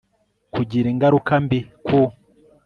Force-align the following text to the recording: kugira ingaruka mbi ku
kugira 0.53 0.87
ingaruka 0.93 1.33
mbi 1.43 1.59
ku 1.85 1.99